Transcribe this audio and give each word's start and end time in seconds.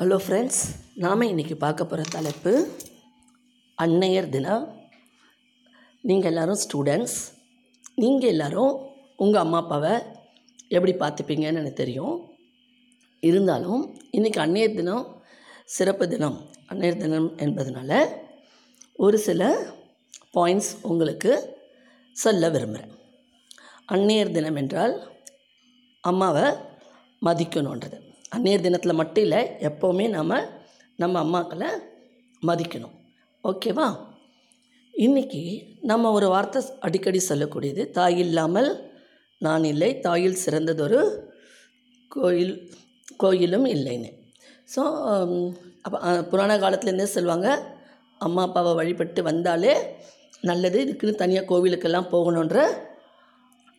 Hello 0.00 0.16
friends 0.24 0.58
நாம் 0.94 1.22
இன்றைக்கி 1.22 1.54
பார்க்க 1.54 1.84
போகிற 1.84 2.08
தலைப்பு 2.10 2.52
அன்னையர் 3.78 4.28
தினம். 4.28 4.64
நீங்கள் 6.02 6.30
எல்லோரும் 6.30 6.58
ஸ்டூடெண்ட்ஸ் 6.64 7.14
நீங்கள் 7.94 8.30
எல்லோரும் 8.30 8.74
உங்கள் 9.16 9.42
அம்மா 9.42 9.58
அப்பாவை 9.62 9.92
எப்படி 10.68 10.92
பார்த்துப்பீங்கன்னு 10.92 11.62
எனக்கு 11.62 11.72
தெரியும். 11.72 12.16
இருந்தாலும் 13.20 13.96
இன்றைக்கி 14.12 14.40
அன்னையர் 14.44 14.74
தினம் 14.74 15.06
சிறப்பு 15.64 16.08
தினம். 16.08 16.38
அன்னையர் 16.68 17.02
தினம் 17.04 17.36
என்பதனால 17.36 18.04
ஒரு 18.92 19.18
சில 19.18 19.72
பாயிண்ட்ஸ் 20.34 20.72
உங்களுக்கு 20.82 21.32
சொல்ல 22.12 22.50
விரும்புகிறேன் 22.50 22.94
அன்னையர் 23.86 24.32
தினம் 24.32 24.56
என்றால் 24.56 24.96
அம்மாவை 26.00 26.46
மதிக்கணுன்றது 27.24 28.05
அன்னையர் 28.32 28.64
தினத்தில் 28.66 28.98
மட்டும் 29.00 29.24
இல்லை 29.26 29.40
எப்போவுமே 29.68 30.06
நம்ம 30.16 30.38
நம்ம 31.02 31.14
அம்மாக்களை 31.24 31.68
மதிக்கணும். 32.42 32.94
ஓகேவா 33.44 33.86
இன்றைக்கி 34.94 35.42
நம்ம 35.90 36.10
ஒரு 36.16 36.28
வார்த்தை 36.34 36.60
அடிக்கடி 36.86 37.20
சொல்லக்கூடியது 37.28 37.82
தாய் 37.96 38.18
இல்லாமல் 38.18 38.70
நான் 39.40 39.64
இல்லை 39.72 39.90
தாயில் 40.06 40.42
சிறந்ததொரு 40.44 41.00
கோயில் 42.10 42.54
கோயிலும் 43.22 43.66
இல்லைன்னு. 43.74 44.10
ஸோ 44.74 44.82
um, 45.10 45.34
அப்போ 45.84 45.98
புராண 46.30 46.52
காலத்துலேருந்தே 46.62 47.08
சொல்லுவாங்க? 47.16 47.48
அம்மா 48.20 48.42
அப்பாவை 48.46 48.72
வழிபட்டு 48.80 49.20
வந்தாலே 49.22 49.74
நல்லது 50.50 50.78
இதுக்குன்னு 50.84 51.22
தனியாக 51.22 51.48
கோவிலுக்கெல்லாம் 51.50 52.10
போகணுன்ற 52.14 52.58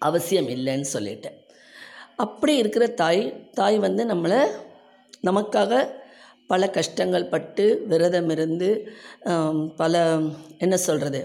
அவசியம் 0.02 0.50
இல்லைன்னு 0.56 0.88
சொல்லிட்டேன் 0.96 1.38
அப்படி 2.20 2.54
இருக்கிற 2.62 2.86
தாய் 3.02 3.22
தாய் 3.60 3.78
வந்து 3.86 4.04
நம்மளை 4.12 4.42
நமக்காக 5.28 5.82
பல 6.52 6.70
கஷ்டங்கள் 6.78 7.32
பட்டு 7.34 7.66
விரதம் 7.92 8.30
இருந்து 8.36 8.70
பல 9.82 10.02
என்ன 10.58 10.76
சொல்கிறது 10.88 11.22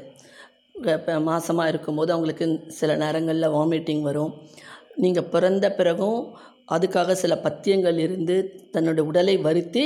இப்போ 0.90 1.14
மாதமாக 1.28 1.72
இருக்கும்போது 1.72 2.10
அவங்களுக்கு 2.14 2.46
சில 2.78 2.94
நேரங்களில் 3.02 3.54
வாமிட்டிங் 3.56 4.02
வரும். 4.08 4.32
நீங்கள் 5.02 5.28
பிறந்த 5.34 5.66
பிறகும் 5.78 6.20
அதுக்காக 6.74 7.14
சில 7.22 7.34
பத்தியங்கள் 7.44 7.98
இருந்து 7.98 8.36
தன்னோட 8.74 9.00
உடலை 9.10 9.36
வருத்தி 9.46 9.84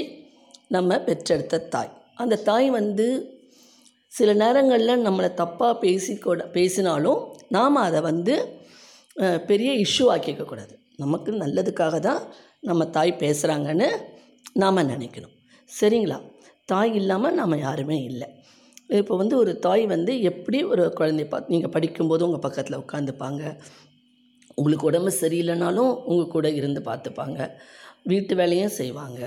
நம்ம 0.75 0.99
பெற்றெடுத்த 1.09 1.65
தாய். 1.75 1.93
அந்த 2.23 2.41
தாய் 2.49 2.69
வந்து 2.79 3.07
சில 4.13 4.31
நேரங்களில் 4.43 5.05
நம்மளை 5.07 5.31
தப்பாக 5.43 5.75
பேசி 5.85 6.13
பேசினாலும் 6.57 7.21
நாம் 7.57 7.85
அதை 7.89 8.01
வந்து 8.11 8.35
பெரிய 9.51 9.71
இஷ்யூ 9.85 10.07
ஆக்கிக்கக்கூடாது 10.15 10.75
நமக்கு 11.03 11.31
நல்லதுக்காக 11.43 11.97
தான் 12.09 12.21
நம்ம 12.69 12.85
தாய் 12.97 13.21
பேசுகிறாங்கன்னு 13.23 13.89
நாம் 14.63 14.89
நினைக்கணும். 14.93 15.35
சரிங்களா? 15.71 16.19
தாய் 16.73 16.93
இல்லாமல் 17.01 17.37
நாம் 17.41 17.63
யாருமே 17.67 17.99
இல்லை. 18.11 18.29
இப்போ 19.01 19.15
வந்து 19.21 19.35
ஒரு 19.43 19.53
தாய் 19.67 19.85
வந்து 19.95 20.13
எப்படி 20.31 20.59
ஒரு 20.73 20.83
குழந்தைய 20.99 21.29
பா 21.33 21.39
நீங்கள் 21.53 21.73
படிக்கும்போது 21.77 22.25
உங்கள் 22.27 22.45
பக்கத்தில் 22.47 22.83
உட்காந்துப்பாங்க. 22.85 23.43
உங்களுக்கு 24.61 24.89
உடம்பு 24.91 25.11
சரியில்லைனாலும் 25.23 25.93
உங்கள் 26.11 26.33
கூட 26.35 26.47
இருந்து 26.61 26.81
பார்த்துப்பாங்க 26.91 27.41
வீட்டு 28.11 28.35
வேலையும் 28.41 28.77
செய்வாங்க. 28.81 29.21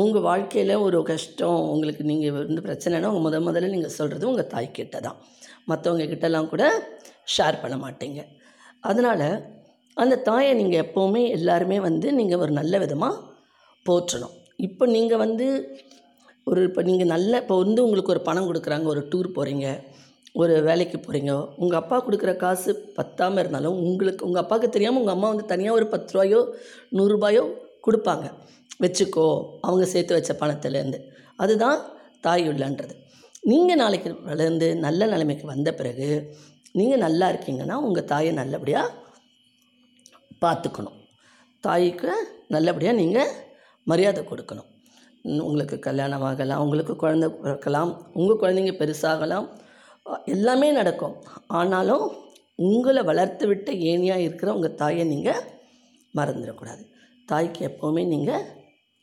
உங்கள் 0.00 0.26
வாழ்க்கையில் 0.28 0.74
ஒரு 0.86 0.98
கஷ்டம் 1.10 1.58
உங்களுக்கு 1.72 2.04
நீங்கள் 2.10 2.36
வந்து 2.38 2.62
பிரச்சனைனா 2.68 3.10
உங்கள் 3.10 3.26
முத 3.26 3.40
முதல்ல 3.48 3.72
நீங்கள் 3.74 3.96
சொல்கிறது 3.98 4.30
உங்கள் 4.30 4.50
தாய்க்கிட்ட 4.54 5.00
தான். 5.06 5.18
மற்றவங்க 5.70 6.06
கிட்டலாம் 6.12 6.50
கூட 6.54 6.64
ஷேர் 7.36 7.60
பண்ண 7.62 7.76
மாட்டீங்க. 7.84 8.20
அதனால் 8.88 9.28
அந்த 10.02 10.14
தாயை 10.28 10.52
நீங்கள் 10.60 10.82
எப்போவுமே 10.84 11.22
எல்லாருமே 11.36 11.78
வந்து 11.88 12.08
நீங்கள் 12.18 12.42
ஒரு 12.44 12.52
நல்ல 12.60 12.78
விதமாக 12.84 13.20
போற்றணும். 13.86 14.34
இப்போ 14.66 14.84
நீங்கள் 14.96 15.22
வந்து 15.24 15.46
ஒரு 16.50 16.60
இப்போ 16.68 16.82
நீங்கள் 16.88 17.10
நல்ல 17.14 17.32
இப்போ 17.42 17.54
வந்து 17.62 17.80
உங்களுக்கு 17.86 18.12
ஒரு 18.14 18.22
பணம் 18.28 18.48
கொடுக்குறாங்க 18.48 18.86
ஒரு 18.94 19.02
டூர் 19.12 19.28
போகிறீங்க 19.36 19.66
ஒரு 20.40 20.54
வேலைக்கு 20.66 20.98
போகிறீங்க 20.98 21.32
உங்கள் 21.62 21.80
அப்பா 21.80 21.96
கொடுக்குற 22.06 22.32
காசு 22.42 22.70
பத்தாமல் 22.98 23.40
இருந்தாலும் 23.42 23.78
உங்களுக்கு 23.86 24.26
உங்கள் 24.28 24.42
அப்பாவுக்கு 24.42 24.68
தெரியாமல் 24.74 25.00
உங்கள் 25.02 25.16
அம்மா 25.16 25.28
வந்து 25.32 25.46
தனியாக 25.52 25.78
ஒரு 25.78 25.86
பத்து 25.94 26.12
ரூபாயோ 26.14 26.40
நூறுரூபாயோ 26.98 27.44
கொடுப்பாங்க. 27.86 28.26
வச்சுக்கோ 28.84 29.26
அவங்க 29.66 29.84
சேர்த்து 29.94 30.16
வச்ச 30.18 30.32
பணத்துலேருந்து. 30.42 30.98
அதுதான் 31.42 31.78
தாய் 32.26 32.44
உள்ளன்றது. 32.52 32.94
நீங்கள் 33.50 33.80
நாளைக்கு 33.82 34.10
வளர்ந்து 34.30 34.68
நல்ல 34.86 35.06
நிலைமைக்கு 35.12 35.46
வந்த 35.54 35.70
பிறகு 35.80 36.08
நீங்கள் 36.78 37.02
நல்லா 37.06 37.26
இருக்கீங்கன்னா 37.32 37.76
உங்கள் 37.86 38.08
தாயை 38.12 38.32
நல்லபடியாக 38.40 38.94
பார்த்துக்கணும். 40.44 40.96
தாய்க்கு 41.66 42.10
நல்லபடியாக 42.54 43.00
நீங்கள் 43.02 43.32
மரியாதை 43.90 44.22
கொடுக்கணும். 44.30 44.70
உங்களுக்கு 45.48 45.76
கல்யாணம் 45.86 46.24
ஆகலாம் 46.28 46.62
உங்களுக்கு 46.64 46.94
குழந்த 47.02 47.26
பிறக்கலாம் 47.44 47.92
உங்கள் 48.18 48.40
குழந்தைங்க 48.42 48.74
பெருசாகலாம் 48.80 49.46
எல்லாமே 50.34 50.68
நடக்கும். 50.78 51.14
ஆனாலும் 51.60 52.04
உங்களை 52.68 53.02
வளர்த்து 53.10 53.44
விட்டு 53.50 53.70
ஏனியாக 53.92 54.24
இருக்கிற 54.26 54.50
உங்கள் 54.56 54.78
தாயை 54.82 55.04
நீங்கள் 55.12 55.42
மறந்துடக்கூடாது. 56.18 56.84
தாய்க்கு 57.30 57.60
எப்போவுமே 57.70 58.02
நீங்கள் 58.12 58.44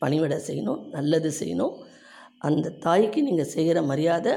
பணிவிட 0.02 0.36
செய்யணும் 0.48 0.80
நல்லது 0.96 1.30
செய்யணும். 1.40 1.74
அந்த 2.48 2.74
தாய்க்கு 2.86 3.20
நீங்கள் 3.28 3.52
செய்கிற 3.56 3.82
மரியாதை 3.92 4.34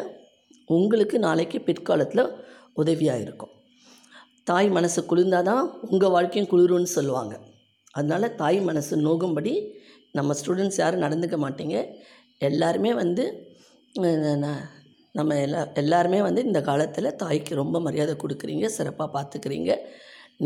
உங்களுக்கு 0.77 1.17
நாளைக்கு 1.27 1.59
பிற்காலத்தில் 1.69 2.33
உதவியாக 2.83 3.23
இருக்கும். 3.25 3.53
தாய் 4.51 4.69
மனசு 4.77 5.01
குளிர்ந்தால் 5.11 5.49
தான் 5.51 5.65
உங்கள் 5.91 6.13
வாழ்க்கையும் 6.15 6.51
குளிரும்னு 6.53 6.91
சொல்லுவாங்க. 6.97 7.35
அதனால் 7.99 8.35
தாய் 8.41 8.59
மனசு 8.69 8.95
நோகும்படி 9.07 9.53
நம்ம 10.19 10.35
ஸ்டூடெண்ட்ஸ் 10.41 10.81
யாரும் 10.83 11.05
நடந்துக்க 11.07 11.37
மாட்டீங்க. 11.45 11.77
எல்லாருமே 12.49 12.91
வந்து 13.03 13.25
நம்ம 15.19 15.37
எல்லா 15.47 15.61
எல்லாருமே 15.83 16.19
வந்து 16.27 16.41
இந்த 16.49 16.61
காலத்தில் 16.69 17.17
தாய்க்கு 17.23 17.53
ரொம்ப 17.61 17.77
மரியாதை 17.87 18.15
கொடுக்குறீங்க 18.23 18.67
சிறப்பாக 18.77 19.09
பார்த்துக்கிறீங்க 19.17 19.71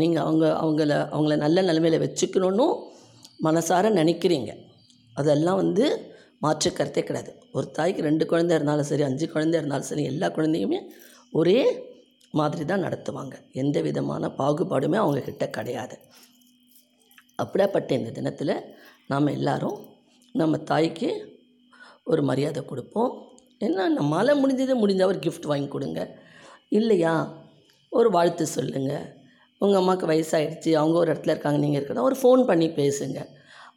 நீங்கள் 0.01 0.23
அவங்க 0.25 0.45
அவங்கள 0.61 0.91
அவங்கள 1.15 1.35
நல்ல 1.45 1.61
நிலைமையில் 1.69 2.03
வச்சுக்கணும்னு 2.05 2.67
மனசார 3.47 3.85
நினைக்கிறீங்க. 3.99 4.51
அதெல்லாம் 5.15 5.59
வந்து 5.63 5.85
மாற்று 6.43 6.69
கருத்தே 6.77 7.01
கிடையாது. 7.07 7.31
ஒரு 7.57 7.67
தாய்க்கு 7.77 8.07
ரெண்டு 8.09 8.23
குழந்தை 8.31 8.53
இருந்தாலும் 8.57 8.89
சரி 8.91 9.03
அஞ்சு 9.09 9.25
குழந்தை 9.33 9.57
இருந்தாலும் 9.59 9.89
சரி 9.91 10.05
எல்லா 10.11 10.27
குழந்தையுமே 10.37 10.79
ஒரே 11.39 11.59
மாதிரி 12.31 12.65
தான் 12.65 12.83
நடத்துவாங்க. 12.83 13.33
எந்த 13.51 13.81
விதமான 13.81 14.27
பாகுபாடுமே 14.27 14.97
அவங்கக்கிட்ட 14.97 15.49
கிடையாது. 15.49 15.99
அப்படியாப்பட்ட 17.43 17.91
இந்த 17.91 18.11
தினத்தில் 18.11 18.61
நாம் 19.07 19.27
எல்லோரும் 19.27 19.85
நம்ம 20.33 20.57
தாய்க்கு 20.57 21.39
ஒரு 22.03 22.23
மரியாதை 22.23 22.65
கொடுப்போம். 22.65 23.21
ஏன்னா 23.59 23.83
நம்மளால் 23.99 24.41
முடிஞ்சதை 24.43 24.73
முடிஞ்சால் 24.73 25.05
ஒரு 25.05 25.19
கிஃப்ட் 25.19 25.45
வாங்கி 25.45 25.67
கொடுங்க. 25.67 26.17
இல்லையா? 26.69 27.33
ஒரு 27.89 28.09
வாழ்த்து 28.09 28.47
சொல்லுங்கள் 28.47 29.19
உங்கள் 29.57 29.79
அம்மாவுக்கு 29.79 30.07
வயசாகிடுச்சு 30.07 30.73
அவங்க 30.73 30.97
ஒரு 30.97 31.13
இடத்துல 31.13 31.29
இருக்காங்க 31.29 31.57
நீங்கள் 31.57 31.81
இருக்கிறதா 31.81 32.07
ஒரு 32.07 32.15
ஃபோன் 32.21 32.45
பண்ணி 32.45 32.67
பேசுங்க. 32.67 33.25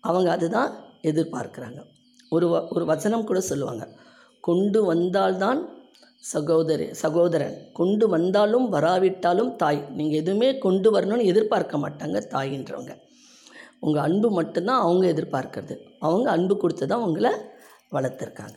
அவங்க 0.00 0.31
அதுதான் 0.31 0.76
எதிர்பார்க்குறாங்க. 1.03 1.82
ஒரு 2.31 2.48
வ 2.48 2.69
ஒரு 2.71 2.84
வசனம் 2.84 3.25
கூட 3.25 3.41
சொல்லுவாங்க. 3.41 3.88
கொண்டு 4.41 4.84
வந்தால்தான் 4.84 5.74
சகோதரி 6.33 6.87
சகோதரன் 6.95 7.57
கொண்டு 7.73 8.09
வந்தாலும் 8.09 8.67
வராவிட்டாலும் 8.69 9.51
தாய். 9.57 9.81
நீங்கள் 9.99 10.21
எதுவுமே 10.23 10.49
கொண்டு 10.59 10.89
வரணும்னு 10.95 11.31
எதிர்பார்க்க 11.33 11.79
மாட்டாங்க 11.79 12.21
தாயின்றவங்க. 12.35 12.93
உங்கள் 13.81 14.03
அன்பு 14.03 14.29
மட்டும்தான் 14.31 14.83
அவங்க 14.84 15.05
எதிர்பார்க்கறது. 15.15 15.75
அவங்க 15.99 16.31
அன்பு 16.31 16.57
கொடுத்து 16.57 16.87
தான் 16.87 17.05
உங்களை 17.07 17.33
வளர்த்துருக்காங்க. 17.93 18.57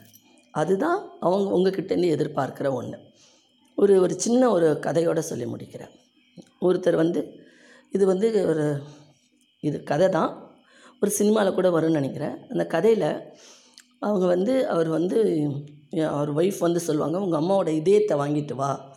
அதுதான் 0.51 0.99
அவங்க 1.19 1.49
உங்ககிட்டேருந்து 1.57 2.13
எதிர்பார்க்குற 2.17 2.67
ஒன்று 2.73 2.99
ஒரு 3.75 4.01
ஒரு 4.01 4.13
சின்ன 4.19 4.49
ஒரு 4.49 4.67
கதையோடு 4.85 5.23
சொல்லி 5.31 5.45
முடிக்கிறேன். 5.45 5.93
ஒருத்தர் 6.61 6.95
வந்து 6.95 7.21
இது 7.95 8.05
வந்து 8.05 8.27
ஒரு 8.51 8.65
இது 9.63 9.77
கதை 9.83 10.07
தான். 10.09 10.31
ஒரு 11.01 11.11
சினிமாவில் 11.11 11.57
கூட 11.57 11.67
வரும்னு 11.69 11.99
நினைக்கிறேன். 12.01 12.35
அந்த 12.49 12.63
கதையில் 12.65 13.09
அவங்க 13.99 14.25
வந்து 14.25 14.53
அவர் 14.67 14.89
வந்து 14.97 15.19
அவர் 15.91 16.35
ஒய்ஃப் 16.35 16.59
வந்து 16.59 16.79
சொல்லுவாங்க 16.79 17.19
உங்கள் 17.19 17.41
அம்மாவோட 17.41 17.67
இதயத்தை 17.67 18.17
வாங்கிட்டு 18.17 18.53
வா. 18.53 18.95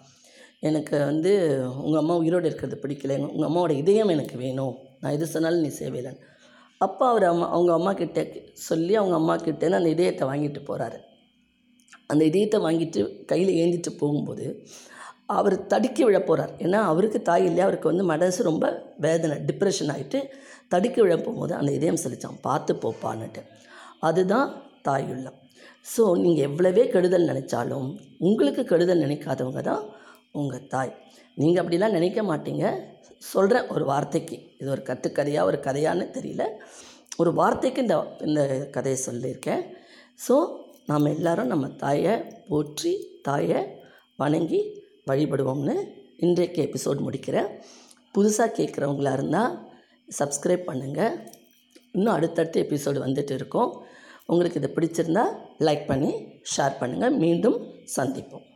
எனக்கு 0.60 0.98
வந்து 0.98 1.32
உங்கள் 1.76 2.00
அம்மா 2.00 2.16
உயிரோடு 2.16 2.46
இருக்கிறது 2.46 2.80
பிடிக்கல. 2.82 3.28
உங்கள் 3.28 3.50
அம்மாவோட 3.50 3.70
இதயம் 3.70 4.08
எனக்கு 4.08 4.36
வேணும். 4.36 4.76
நான் 5.00 5.12
எது 5.12 5.26
சொன்னாலும் 5.26 5.60
நீ 5.60 5.68
செய்வேலன் 5.68 6.18
அப்போ 6.78 7.08
அவர் 7.08 7.24
அம்மா 7.24 7.50
அவங்க 7.50 7.72
அம்மா 7.72 7.92
கிட்ட 7.92 8.26
சொல்லி 8.52 8.96
அவங்க 8.96 9.14
அம்மா 9.14 9.36
கிட்டேருந்து 9.36 9.80
அந்த 9.80 9.88
இதயத்தை 9.88 10.28
வாங்கிட்டு 10.28 10.60
போகிறாரு 10.66 10.98
அந்த 12.06 12.24
இதயத்தை 12.24 12.60
வாங்கிட்டு 12.60 13.24
கையில் 13.24 13.50
ஏந்திட்டு 13.50 13.90
போகும்போது 13.98 14.66
அவர் 15.26 15.66
தடுக்கி 15.66 16.04
விழ 16.04 16.20
போகிறார் 16.20 16.50
ஏன்னா 16.58 16.72
அவருக்கு 16.72 17.22
தாய் 17.22 17.44
இல்லையா? 17.44 17.64
அவருக்கு 17.64 17.88
வந்து 17.88 18.04
மனசு 18.04 18.42
ரொம்ப 18.42 18.94
வேதனை 18.96 19.36
டிப்ரெஷன் 19.36 19.92
ஆகிட்டு 19.94 20.22
தடுக்கி 20.68 21.00
விழ 21.00 21.16
போகும்போது 21.16 21.54
அந்த 21.54 21.72
இதயம் 21.72 22.02
செலுத்தான் 22.04 22.40
பார்த்து 22.40 22.74
போப்பான்னுட்டு. 22.74 23.42
அதுதான் 24.00 24.62
தாயுள்ளம். 24.82 25.38
ஸோ 25.92 26.02
நீங்கள் 26.22 26.46
எவ்வளவே 26.48 26.84
கெடுதல் 26.94 27.28
நினச்சாலும் 27.30 27.88
உங்களுக்கு 28.28 28.62
கெடுதல் 28.70 29.04
நினைக்காதவங்க 29.06 29.62
தான் 29.70 29.84
உங்கள் 30.40 30.66
தாய். 30.74 30.92
நீங்கள் 31.40 31.60
அப்படிலாம் 31.62 31.96
நினைக்க 31.98 32.20
மாட்டீங்க. 32.30 32.64
சொல்கிறேன் 33.32 33.68
ஒரு 33.74 33.84
வார்த்தைக்கு 33.90 34.36
இது 34.60 34.68
ஒரு 34.74 34.82
கட்டுக்கதையாக 34.90 35.48
ஒரு 35.50 35.58
கதையான்னு 35.66 36.06
தெரியல. 36.16 36.44
ஒரு 37.22 37.30
வார்த்தைக்கு 37.40 37.82
இந்த 37.84 37.96
இந்த 38.28 38.42
கதையை 38.76 38.98
சொல்லியிருக்கேன். 39.08 39.62
ஸோ 40.26 40.36
நாம் 40.90 41.12
எல்லாரும் 41.16 41.52
நம்ம 41.52 41.66
தாயை 41.84 42.14
போற்றி 42.50 42.92
தாயை 43.28 43.60
வணங்கி 44.22 44.60
வழிபடுவோம்னு 45.10 45.76
இன்றைக்கு 46.26 46.60
எபிசோட் 46.68 47.04
முடிக்கிறேன். 47.06 47.50
புதுசாக 48.14 48.54
கேட்குறவங்களா 48.58 49.12
இருந்தால் 49.18 49.52
சப்ஸ்கிரைப் 50.08 50.68
பண்ணுங்கள் 50.70 51.14
இன்னும் 51.96 52.16
அடுத்தடுத்த 52.16 52.56
எபிசோடு 52.64 52.98
வந்துட்டு 53.04 53.34
இருக்கோம். 53.38 53.70
உங்களுக்கு 54.32 54.60
இது 54.60 54.70
பிடிச்சிருந்தா 54.76 55.24
லைக் 55.66 55.84
பண்ணி 55.90 56.12
ஷேர் 56.54 56.78
பண்ணுங்கள் 56.82 57.18
மீண்டும் 57.24 57.58
சந்திப்போம். 57.96 58.46